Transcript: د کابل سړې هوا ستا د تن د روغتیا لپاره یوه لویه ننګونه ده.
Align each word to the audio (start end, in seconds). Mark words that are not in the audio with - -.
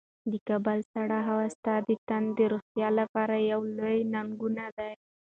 د 0.31 0.33
کابل 0.47 0.79
سړې 0.91 1.19
هوا 1.29 1.47
ستا 1.55 1.75
د 1.87 1.89
تن 2.07 2.23
د 2.37 2.39
روغتیا 2.51 2.89
لپاره 2.99 3.33
یوه 3.51 3.67
لویه 3.77 4.05
ننګونه 4.13 4.65
ده. 4.77 4.89